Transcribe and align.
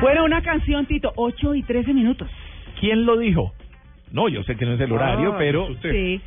Bueno, 0.00 0.24
una 0.24 0.42
canción, 0.42 0.86
Tito, 0.86 1.12
8 1.16 1.54
y 1.56 1.62
13 1.62 1.92
minutos. 1.92 2.28
¿Quién 2.80 3.04
lo 3.04 3.16
dijo? 3.18 3.52
No, 4.12 4.28
yo 4.28 4.42
sé 4.44 4.56
que 4.56 4.64
no 4.64 4.74
es 4.74 4.80
el 4.80 4.92
horario, 4.92 5.32
Ah, 5.34 5.36
pero 5.38 5.64
es 5.64 5.70
usted. 5.70 5.92
Sí. 5.92 6.20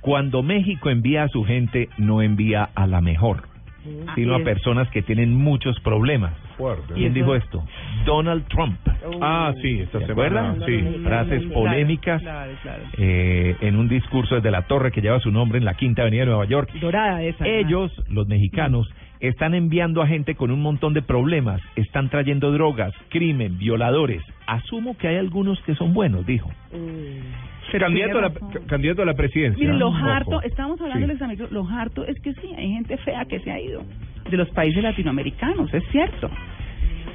cuando 0.00 0.42
México 0.42 0.90
envía 0.90 1.24
a 1.24 1.28
su 1.28 1.44
gente, 1.44 1.88
no 1.98 2.22
envía 2.22 2.70
a 2.74 2.86
la 2.86 3.00
mejor, 3.00 3.42
sino 4.16 4.34
a 4.34 4.38
es. 4.38 4.44
personas 4.44 4.88
que 4.90 5.02
tienen 5.02 5.34
muchos 5.34 5.78
problemas. 5.80 6.32
Fuerte. 6.56 6.94
¿Quién 6.94 7.12
dijo 7.14 7.34
esto? 7.36 7.62
Donald 8.04 8.46
Trump. 8.48 8.78
Ah, 9.20 9.52
sí, 9.62 9.80
esta 9.80 10.00
¿Se 10.00 10.06
semana. 10.06 10.56
Sí. 10.66 10.82
Frases 11.04 11.42
polémicas 11.52 12.20
Claro, 12.22 12.52
claro. 12.62 12.82
eh, 12.98 13.56
en 13.60 13.76
un 13.76 13.88
discurso 13.88 14.34
desde 14.36 14.50
la 14.50 14.62
torre 14.62 14.90
que 14.90 15.00
lleva 15.00 15.20
su 15.20 15.30
nombre 15.30 15.58
en 15.58 15.64
la 15.64 15.74
Quinta 15.74 16.02
Avenida 16.02 16.22
de 16.22 16.26
Nueva 16.30 16.44
York. 16.46 16.72
Dorada 16.80 17.22
esa. 17.22 17.46
Ellos, 17.46 17.92
los 18.10 18.26
mexicanos, 18.26 18.88
están 19.22 19.54
enviando 19.54 20.02
a 20.02 20.06
gente 20.06 20.34
con 20.34 20.50
un 20.50 20.60
montón 20.60 20.94
de 20.94 21.00
problemas, 21.02 21.62
están 21.76 22.10
trayendo 22.10 22.50
drogas, 22.52 22.92
crimen, 23.08 23.56
violadores. 23.56 24.22
Asumo 24.46 24.96
que 24.98 25.08
hay 25.08 25.16
algunos 25.16 25.60
que 25.62 25.74
son 25.76 25.94
buenos, 25.94 26.26
dijo. 26.26 26.50
Pero 27.70 27.86
Candidato, 27.86 28.18
a 28.18 28.22
la, 28.22 28.32
candidato 28.66 29.02
a 29.02 29.06
la 29.06 29.14
presidencia. 29.14 29.58
Miren, 29.62 29.78
lo 29.78 29.94
harto, 29.94 30.42
estamos 30.42 30.80
hablando 30.80 31.06
Sí. 31.06 31.18
de 31.18 31.24
amigos, 31.24 31.52
lo 31.52 31.66
harto 31.66 32.04
es 32.04 32.20
que 32.20 32.34
sí, 32.34 32.48
hay 32.56 32.68
gente 32.72 32.96
fea 32.98 33.24
que 33.24 33.38
se 33.40 33.50
ha 33.50 33.60
ido 33.60 33.82
de 34.28 34.36
los 34.36 34.50
países 34.50 34.82
latinoamericanos, 34.82 35.72
es 35.72 35.84
cierto. 35.90 36.28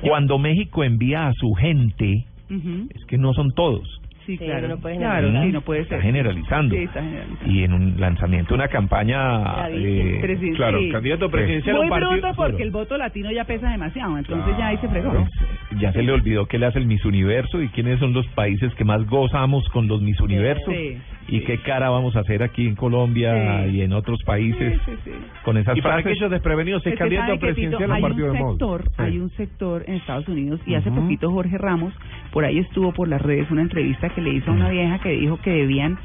Cuando 0.01 0.37
México 0.37 0.83
envía 0.83 1.27
a 1.27 1.33
su 1.33 1.53
gente, 1.53 2.25
es 2.49 3.05
que 3.05 3.17
no 3.17 3.33
son 3.33 3.51
todos. 3.51 4.01
Sí, 4.27 4.37
Sí, 4.37 4.45
claro. 4.45 4.67
no 4.67 4.77
puede 4.77 4.97
claro, 4.97 5.31
sí, 5.41 5.51
no 5.53 5.61
puede 5.61 5.81
Está 5.81 5.95
ser. 5.95 6.03
generalizando. 6.03 6.75
Sí, 6.75 6.83
está 6.83 7.01
generalizando. 7.01 7.51
Y 7.51 7.63
en 7.63 7.73
un 7.73 7.99
lanzamiento, 7.99 8.53
una 8.55 8.67
campaña... 8.67 9.67
Eh, 9.71 10.51
Claro, 10.55 10.79
sí. 10.79 10.89
candidato 10.91 11.31
presidencial 11.31 11.75
a 11.75 11.79
Muy 11.79 11.85
un 11.85 11.89
partido. 11.89 12.11
bruto 12.11 12.27
porque 12.35 12.51
Claro. 12.51 12.63
el 12.65 12.71
voto 12.71 12.97
latino 12.97 13.31
ya 13.31 13.45
pesa 13.45 13.69
demasiado, 13.71 14.17
entonces 14.17 14.55
ya 14.57 14.67
ahí 14.67 14.77
se 14.77 14.89
fregó. 14.89 15.11
pues, 15.13 15.79
ya 15.79 15.91
se 15.93 16.03
le 16.03 16.11
olvidó 16.11 16.45
que 16.45 16.57
él 16.57 16.63
hace 16.65 16.77
el 16.79 16.85
Miss 16.87 17.03
Universo 17.05 17.61
y 17.61 17.69
quiénes 17.69 17.99
son 17.99 18.13
los 18.13 18.27
países 18.29 18.73
que 18.75 18.83
más 18.83 19.05
gozamos 19.07 19.67
con 19.69 19.87
los 19.87 20.01
Miss 20.01 20.19
Universos 20.19 20.73
Sí, 20.73 20.97
y 21.29 21.41
qué 21.41 21.57
cara 21.59 21.89
vamos 21.89 22.15
a 22.15 22.21
hacer 22.21 22.41
aquí 22.43 22.65
en 22.67 22.75
Colombia 22.75 23.63
Sí. 23.65 23.75
y 23.77 23.81
en 23.81 23.93
otros 23.93 24.21
países 24.23 24.79
Sí, 24.85 24.91
sí, 24.91 24.97
sí. 25.05 25.11
con 25.43 25.57
esas 25.57 25.77
Y 25.77 25.81
para 25.81 25.95
frases. 25.95 26.11
aquellos 26.13 26.31
desprevenidos, 26.31 26.85
es 26.85 26.95
candidato 26.97 27.37
presidencial 27.39 27.83
a 27.83 27.85
un 27.87 27.91
hay 27.95 28.01
partido 28.01 28.27
un 28.27 28.33
de 28.33 28.39
moda. 28.39 28.51
sector, 28.51 28.83
Sí. 28.83 28.89
hay 28.97 29.17
un 29.19 29.29
sector 29.31 29.83
en 29.87 29.93
Estados 29.95 30.27
Unidos 30.27 30.59
y 30.65 30.75
hace 30.75 30.91
poquito 30.91 31.29
Jorge 31.31 31.57
Ramos 31.57 31.93
por 32.31 32.45
ahí 32.45 32.59
estuvo 32.59 32.91
por 32.93 33.07
las 33.07 33.21
redes 33.21 33.49
una 33.51 33.61
entrevista 33.61 34.09
que 34.09 34.21
le 34.21 34.33
hizo 34.33 34.51
a 34.51 34.53
una 34.53 34.69
vieja 34.69 34.99
que 34.99 35.09
dijo 35.09 35.37
que 35.41 35.51
debían 35.51 35.97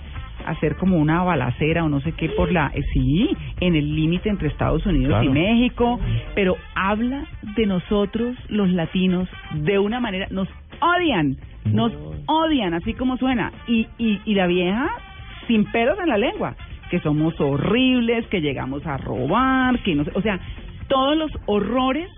hacer 0.47 0.75
como 0.77 0.97
una 0.97 1.23
balacera 1.23 1.84
o 1.84 1.89
no 1.89 2.01
sé 2.01 2.12
qué 2.12 2.29
por 2.31 2.51
la 2.51 2.73
eh, 2.75 2.81
sí 2.92 3.31
en 3.61 3.77
el 3.77 3.95
límite 3.95 4.29
entre 4.29 4.48
Estados 4.48 4.84
Unidos 4.86 5.11
Claro. 5.11 5.25
y 5.25 5.29
México 5.29 6.01
pero 6.34 6.57
habla 6.75 7.25
de 7.57 7.67
nosotros 7.67 8.34
los 8.48 8.69
latinos 8.70 9.29
de 9.55 9.79
una 9.79 10.01
manera 10.01 10.27
nos 10.33 10.48
odian 10.81 11.36
nos 11.64 11.92
odian 12.27 12.75
así 12.75 12.95
como 12.95 13.17
suena 13.19 13.53
y 13.69 13.86
y, 13.98 14.20
y 14.25 14.34
la 14.34 14.48
vieja 14.48 14.91
sin 15.47 15.65
pelos 15.73 15.98
en 16.01 16.09
la 16.09 16.19
lengua 16.19 16.55
que 16.91 17.01
somos 17.01 17.39
horribles 17.41 18.27
que 18.27 18.41
llegamos 18.41 18.87
a 18.87 18.97
robar 18.98 19.79
que 19.81 19.95
no 19.95 20.05
sé, 20.05 20.11
o 20.15 20.23
sea 20.23 20.39
todos 20.89 21.17
los 21.17 21.31
horrores 21.47 22.09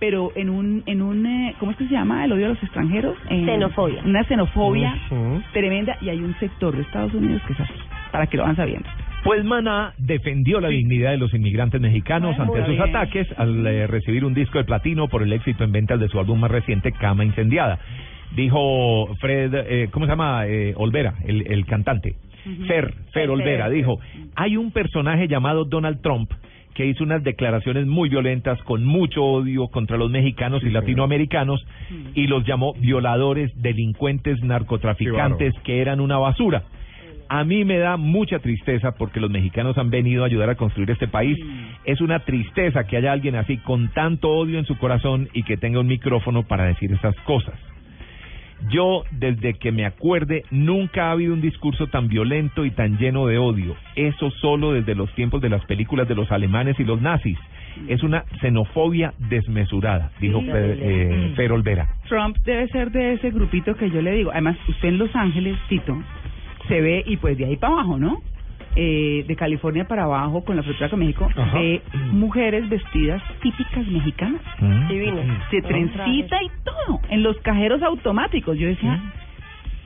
pero 0.00 0.30
en 0.36 0.48
un 0.48 0.82
en 0.86 1.02
un 1.02 1.26
eh, 1.26 1.54
cómo 1.58 1.72
es 1.72 1.76
que 1.76 1.86
se 1.86 1.92
llama 1.94 2.24
el 2.24 2.32
odio 2.32 2.46
a 2.46 2.48
los 2.50 2.62
extranjeros 2.62 3.16
Eh, 3.30 3.44
Xenofobia. 3.44 4.02
una 4.04 4.22
xenofobia 4.24 4.94
tremenda 5.52 5.96
y 6.00 6.08
hay 6.08 6.18
un 6.20 6.34
sector 6.38 6.74
de 6.74 6.82
Estados 6.82 7.12
Unidos 7.14 7.42
que 7.46 7.52
es 7.52 7.60
así 7.60 7.72
para 8.12 8.26
que 8.26 8.36
lo 8.36 8.44
van 8.44 8.56
sabiendo 8.56 8.88
Pues 9.24 9.44
Maná 9.44 9.92
defendió 9.98 10.60
la 10.60 10.68
dignidad 10.68 11.10
de 11.10 11.18
los 11.18 11.34
inmigrantes 11.34 11.80
mexicanos 11.80 12.38
ante 12.38 12.58
sus 12.64 12.68
bien. 12.76 12.82
ataques 12.82 13.26
al 13.36 13.66
eh, 13.66 13.86
recibir 13.88 14.24
un 14.24 14.34
disco 14.34 14.58
de 14.58 14.64
platino 14.64 15.08
por 15.08 15.22
el 15.22 15.32
éxito 15.32 15.64
en 15.64 15.72
ventas 15.72 15.98
de 16.00 16.08
su 16.08 16.18
álbum 16.20 16.38
más 16.40 16.50
reciente, 16.50 16.92
Cama 16.92 17.24
Incendiada. 17.24 17.78
Dijo 18.34 19.14
Fred, 19.20 19.54
eh, 19.54 19.88
¿cómo 19.90 20.06
se 20.06 20.12
llama? 20.12 20.46
Eh, 20.46 20.74
Olvera, 20.76 21.14
el, 21.24 21.46
el 21.50 21.66
cantante. 21.66 22.16
Fer, 22.66 22.94
Fer 23.12 23.28
Olvera, 23.28 23.68
dijo, 23.68 23.98
hay 24.34 24.56
un 24.56 24.70
personaje 24.70 25.28
llamado 25.28 25.64
Donald 25.64 26.00
Trump 26.00 26.30
que 26.78 26.86
hizo 26.86 27.02
unas 27.02 27.24
declaraciones 27.24 27.86
muy 27.86 28.08
violentas 28.08 28.62
con 28.62 28.84
mucho 28.84 29.24
odio 29.24 29.66
contra 29.66 29.96
los 29.96 30.10
mexicanos 30.10 30.62
y 30.62 30.70
latinoamericanos 30.70 31.66
y 32.14 32.28
los 32.28 32.46
llamó 32.46 32.72
violadores, 32.74 33.50
delincuentes, 33.60 34.40
narcotraficantes, 34.44 35.54
que 35.64 35.80
eran 35.80 36.00
una 36.00 36.18
basura. 36.18 36.62
A 37.28 37.42
mí 37.42 37.64
me 37.64 37.78
da 37.78 37.96
mucha 37.96 38.38
tristeza 38.38 38.92
porque 38.92 39.18
los 39.18 39.28
mexicanos 39.28 39.76
han 39.76 39.90
venido 39.90 40.22
a 40.22 40.26
ayudar 40.26 40.50
a 40.50 40.54
construir 40.54 40.90
este 40.92 41.08
país. 41.08 41.36
Es 41.84 42.00
una 42.00 42.20
tristeza 42.20 42.84
que 42.84 42.96
haya 42.96 43.10
alguien 43.10 43.34
así 43.34 43.58
con 43.58 43.88
tanto 43.88 44.30
odio 44.30 44.58
en 44.58 44.64
su 44.64 44.78
corazón 44.78 45.28
y 45.34 45.42
que 45.42 45.56
tenga 45.56 45.80
un 45.80 45.88
micrófono 45.88 46.44
para 46.44 46.66
decir 46.66 46.92
esas 46.92 47.16
cosas. 47.22 47.58
Yo, 48.70 49.04
desde 49.12 49.54
que 49.54 49.70
me 49.72 49.86
acuerde, 49.86 50.44
nunca 50.50 51.08
ha 51.08 51.12
habido 51.12 51.32
un 51.34 51.40
discurso 51.40 51.86
tan 51.86 52.08
violento 52.08 52.64
y 52.64 52.70
tan 52.72 52.98
lleno 52.98 53.26
de 53.26 53.38
odio. 53.38 53.76
Eso 53.94 54.30
solo 54.32 54.72
desde 54.72 54.94
los 54.94 55.12
tiempos 55.14 55.40
de 55.40 55.48
las 55.48 55.64
películas 55.66 56.08
de 56.08 56.14
los 56.16 56.30
alemanes 56.32 56.78
y 56.80 56.84
los 56.84 57.00
nazis. 57.00 57.38
Es 57.86 58.02
una 58.02 58.24
xenofobia 58.40 59.14
desmesurada, 59.30 60.10
dijo 60.20 60.40
Sí. 60.40 60.46
Fer, 60.46 60.78
eh, 60.82 61.32
Fer 61.36 61.52
Olvera. 61.52 61.86
Trump 62.08 62.36
debe 62.44 62.66
ser 62.68 62.90
de 62.90 63.12
ese 63.14 63.30
grupito 63.30 63.74
que 63.76 63.88
yo 63.90 64.02
le 64.02 64.12
digo 64.12 64.30
además 64.32 64.56
usted 64.68 64.88
en 64.88 64.98
Los 64.98 65.14
Ángeles 65.14 65.56
Tito 65.68 65.96
se 66.66 66.80
ve 66.80 67.04
y 67.06 67.16
pues 67.18 67.38
de 67.38 67.44
ahí 67.44 67.56
para 67.56 67.74
abajo 67.74 67.96
no 67.98 68.20
eh, 68.76 69.24
de 69.26 69.36
California 69.36 69.86
para 69.86 70.04
abajo 70.04 70.44
con 70.44 70.56
la 70.56 70.62
frontera 70.62 70.88
con 70.90 70.98
México 71.00 71.28
Ajá. 71.36 71.58
mujeres 72.12 72.68
vestidas 72.68 73.22
típicas 73.42 73.86
mexicanas 73.86 74.40
Mm. 74.60 74.88
Divino. 74.88 75.22
de 75.52 75.62
trencita 75.62 76.42
y 76.42 76.48
todo 76.64 76.76
en 77.10 77.22
los 77.22 77.36
cajeros 77.38 77.82
automáticos 77.82 78.58
yo 78.58 78.66
decía 78.68 79.00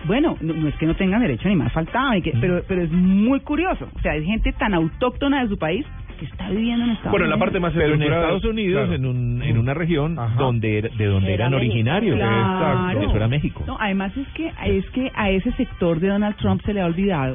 bueno 0.07 0.37
no, 0.41 0.53
no 0.55 0.69
es 0.69 0.75
que 0.77 0.87
no 0.87 0.95
tengan 0.97 1.21
derecho 1.23 1.49
ni 1.49 1.57
más 1.57 1.73
faltaba 1.73 2.15
ni 2.15 2.23
que, 2.23 2.33
pero 2.41 2.63
pero 2.67 2.83
es 2.83 2.91
muy 2.91 3.41
curioso 3.41 3.89
o 3.95 4.01
sea 4.01 4.15
es 4.17 4.25
gente 4.25 4.53
tan 4.53 4.75
autóctona 4.75 5.43
de 5.43 5.49
su 5.49 5.59
país 5.59 5.87
que 6.19 6.27
está 6.27 6.51
viviendo 6.51 6.85
en 6.85 6.91
Estados 6.93 7.11
Bueno, 7.13 7.25
en 7.27 7.31
la 7.31 7.37
Unidos 7.37 7.47
parte 7.47 7.61
más 7.61 7.73
Pero 7.73 7.95
en 7.95 8.03
Estados 8.03 8.45
Unidos, 8.45 8.81
claro. 8.89 8.95
en, 8.95 9.07
un, 9.07 9.43
en 9.43 9.59
una 9.59 9.75
región 9.75 10.19
Ajá. 10.19 10.35
donde 10.39 10.79
era- 10.79 10.89
de 10.97 11.07
donde 11.07 11.35
Era 11.35 11.47
eran 11.47 11.51
México. 11.53 11.73
originarios. 11.73 12.17
Claro. 12.17 13.01
Eso 13.03 13.17
era 13.17 13.29
México. 13.29 13.65
No, 13.67 13.77
además 13.81 14.17
es 14.17 14.29
que 14.35 14.53
es 14.67 14.89
que 14.91 15.11
a 15.17 15.31
ese 15.31 15.51
sector 15.53 15.99
de 15.99 16.09
Donald 16.09 16.37
Trump 16.37 16.63
se 16.65 16.75
le 16.75 16.81
ha 16.81 16.87
olvidado 16.87 17.35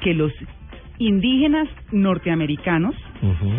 que 0.00 0.14
los 0.14 0.32
indígenas 0.98 1.68
norteamericanos 1.92 2.94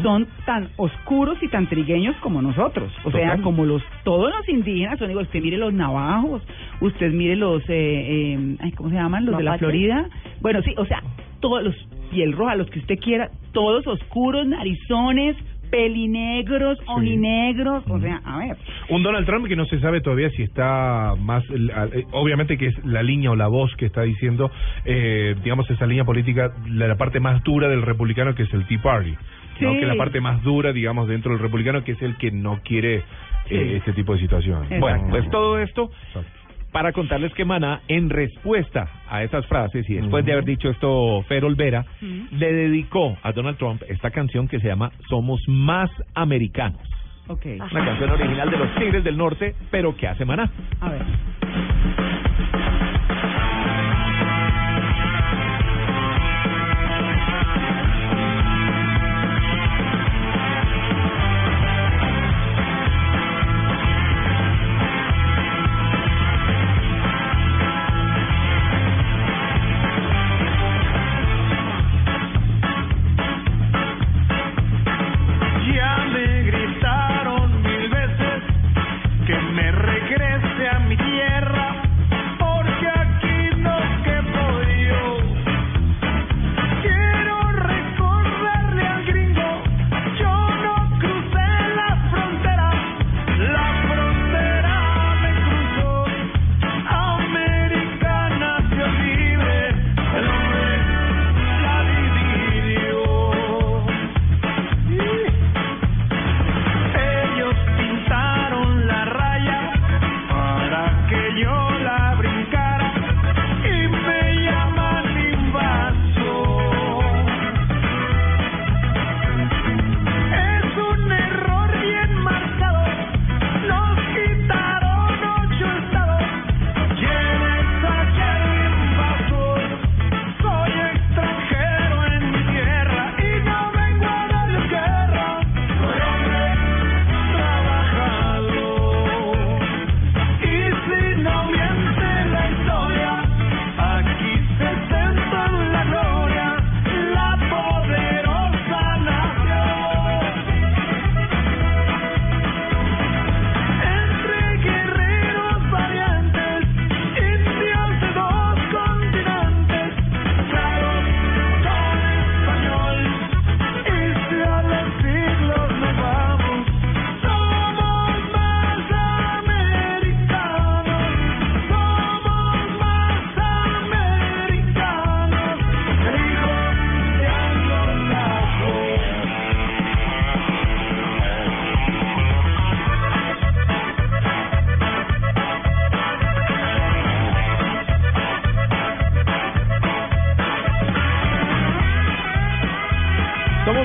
Son 0.03 0.27
tan 0.45 0.69
oscuros 0.77 1.37
y 1.41 1.47
tan 1.49 1.67
trigueños 1.67 2.15
como 2.17 2.41
nosotros. 2.41 2.91
O 3.03 3.11
sea, 3.11 3.31
Total. 3.31 3.41
como 3.41 3.65
los 3.65 3.83
todos 4.03 4.33
los 4.35 4.47
indígenas 4.49 4.99
son 4.99 5.09
igual. 5.09 5.25
Usted 5.25 5.41
mire 5.41 5.57
los 5.57 5.73
navajos, 5.73 6.41
usted 6.81 7.11
mire 7.11 7.35
los, 7.35 7.61
eh, 7.63 8.33
eh, 8.33 8.55
ay, 8.59 8.71
¿cómo 8.71 8.89
se 8.89 8.95
llaman? 8.95 9.25
Los 9.25 9.37
de 9.37 9.43
la. 9.43 9.57
Florida. 9.57 10.07
Bueno, 10.41 10.61
sí, 10.61 10.73
o 10.77 10.85
sea, 10.85 11.03
todos 11.41 11.63
los 11.63 11.75
piel 12.11 12.33
roja, 12.33 12.55
los 12.55 12.69
que 12.69 12.79
usted 12.79 12.97
quiera, 12.99 13.29
todos 13.51 13.85
oscuros, 13.85 14.47
narizones, 14.47 15.35
pelinegros, 15.69 16.79
ojinegros. 16.87 17.83
O 17.87 17.99
sea, 17.99 18.21
a 18.25 18.39
ver. 18.39 18.57
Un 18.89 19.03
Donald 19.03 19.25
Trump 19.25 19.47
que 19.47 19.55
no 19.55 19.65
se 19.65 19.79
sabe 19.79 20.01
todavía 20.01 20.29
si 20.31 20.43
está 20.43 21.13
más, 21.19 21.43
eh, 21.49 22.05
obviamente 22.11 22.57
que 22.57 22.67
es 22.67 22.85
la 22.85 23.03
línea 23.03 23.31
o 23.31 23.35
la 23.35 23.47
voz 23.47 23.75
que 23.75 23.85
está 23.85 24.01
diciendo, 24.01 24.51
eh, 24.85 25.35
digamos, 25.43 25.69
esa 25.69 25.85
línea 25.85 26.05
política, 26.05 26.51
la, 26.67 26.87
la 26.87 26.95
parte 26.95 27.19
más 27.19 27.43
dura 27.43 27.67
del 27.67 27.81
republicano 27.81 28.35
que 28.35 28.43
es 28.43 28.53
el 28.53 28.65
Tea 28.65 28.81
Party. 28.81 29.15
¿No? 29.61 29.71
Sí. 29.71 29.77
Que 29.77 29.83
es 29.83 29.87
la 29.87 29.95
parte 29.95 30.21
más 30.21 30.41
dura, 30.43 30.71
digamos, 30.73 31.07
dentro 31.07 31.31
del 31.31 31.41
republicano, 31.41 31.83
que 31.83 31.93
es 31.93 32.01
el 32.01 32.17
que 32.17 32.31
no 32.31 32.59
quiere 32.63 33.03
eh, 33.49 33.75
este 33.77 33.93
tipo 33.93 34.13
de 34.13 34.19
situaciones. 34.19 34.63
Exacto. 34.71 34.79
Bueno, 34.79 35.07
pues 35.09 35.29
todo 35.29 35.59
esto 35.59 35.91
Exacto. 36.07 36.29
para 36.71 36.91
contarles 36.93 37.33
que 37.33 37.45
Maná, 37.45 37.81
en 37.87 38.09
respuesta 38.09 38.87
a 39.09 39.23
esas 39.23 39.45
frases 39.47 39.89
y 39.89 39.95
después 39.95 40.25
de 40.25 40.33
haber 40.33 40.45
dicho 40.45 40.69
esto 40.69 41.23
Fer 41.27 41.43
Olvera, 41.45 41.85
le 42.31 42.53
dedicó 42.53 43.17
a 43.23 43.31
Donald 43.31 43.57
Trump 43.57 43.81
esta 43.87 44.11
canción 44.11 44.47
que 44.47 44.59
se 44.59 44.67
llama 44.67 44.91
Somos 45.09 45.41
Más 45.47 45.89
Americanos. 46.13 46.81
Ok. 47.27 47.45
Una 47.71 47.85
canción 47.85 48.09
original 48.09 48.49
de 48.49 48.57
los 48.57 48.75
Tigres 48.75 49.03
del 49.03 49.17
Norte, 49.17 49.53
pero 49.69 49.95
que 49.95 50.07
hace 50.07 50.25
Maná. 50.25 50.49
A 50.81 50.89
ver. 50.89 51.01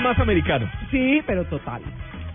Más 0.00 0.19
americano. 0.19 0.69
Sí, 0.90 1.22
pero 1.26 1.44
total. 1.44 1.82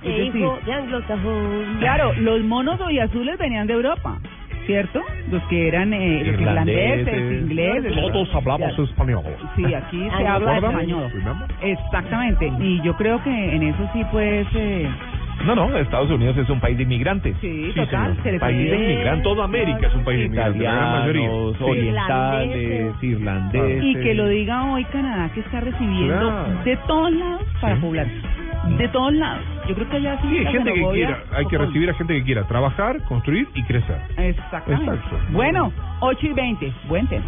Es 0.01 0.15
decir, 0.15 0.35
hijo 0.37 0.59
de 0.65 0.73
anglosajón. 0.73 1.77
claro, 1.79 2.13
los 2.19 2.41
monos 2.43 2.79
azules 2.99 3.37
venían 3.37 3.67
de 3.67 3.73
Europa, 3.73 4.17
¿cierto? 4.65 5.01
Los 5.29 5.43
que 5.43 5.67
eran 5.67 5.93
eh, 5.93 6.23
los 6.25 6.39
irlandeses, 6.39 7.07
Irlandeses. 7.07 7.41
ingleses. 7.41 7.93
Todos 8.13 8.35
hablamos 8.35 8.77
Ya. 8.77 8.83
español. 8.83 9.23
Sí, 9.57 9.73
aquí 9.73 10.09
se 10.17 10.27
habla 10.27 10.57
español. 10.57 11.11
Exactamente. 11.61 12.51
Y 12.59 12.81
yo 12.81 12.95
creo 12.95 13.21
que 13.23 13.55
en 13.55 13.63
eso 13.63 13.89
sí, 13.93 14.01
pues. 14.11 14.47
Eh, 14.55 14.89
No, 15.45 15.55
no, 15.55 15.77
Estados 15.77 16.09
Unidos 16.11 16.37
es 16.37 16.49
un 16.49 16.59
país 16.59 16.77
de 16.77 16.83
inmigrantes. 16.83 17.35
sí, 17.41 17.71
Sí, 17.73 17.79
total. 17.79 18.09
señor. 18.11 18.23
Se 18.23 18.31
le 18.33 18.39
País 18.39 18.57
de 18.71 18.75
inmigrantes. 18.77 19.23
Toda 19.23 19.43
América 19.45 19.87
es 19.87 19.95
un 19.95 20.03
país 20.03 20.19
de 20.19 20.25
inmigrantes. 20.25 20.61
Italianos, 20.61 21.57
Sí. 21.57 21.63
orientales, 21.63 22.93
irlandeses. 23.03 23.83
Y 23.83 23.93
que 23.95 24.13
lo 24.13 24.27
diga 24.27 24.65
hoy 24.71 24.83
Canadá, 24.85 25.29
que 25.33 25.39
está 25.41 25.59
recibiendo 25.61 26.19
Claro. 26.19 26.63
de 26.63 26.77
todos 26.87 27.11
lados 27.13 27.43
para 27.61 27.75
Sí. 27.75 27.81
poblar. 27.81 28.07
De 28.77 28.87
todos 28.89 29.13
lados. 29.13 29.41
Yo 29.67 29.75
creo 29.75 29.89
que 29.89 29.95
allá 29.97 30.19
sí. 30.21 30.27
Hay 30.37 30.45
gente 30.47 30.73
que 30.73 30.87
quiera, 30.91 31.23
hay 31.33 31.45
que 31.45 31.57
recibir 31.57 31.89
a 31.89 31.93
gente 31.93 32.13
que 32.13 32.23
quiera 32.23 32.43
trabajar, 32.43 33.01
construir 33.07 33.47
y 33.55 33.63
crecer. 33.63 33.97
Exactamente. 34.17 34.91
Exacto. 34.95 35.17
Bueno, 35.31 35.71
8 36.01 36.27
y 36.27 36.33
20. 36.33 36.71
Buen 36.87 37.07
tema. 37.07 37.23